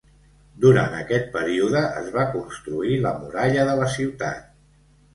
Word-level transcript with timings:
Durant 0.63 0.95
aquest 0.99 1.29
període 1.35 1.85
es 2.01 2.09
va 2.17 2.25
construir 2.39 2.99
la 3.07 3.15
muralla 3.23 3.71
de 3.73 3.81
la 3.85 3.95
ciutat. 4.01 4.47